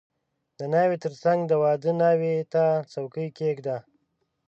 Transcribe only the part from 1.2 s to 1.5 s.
څنګ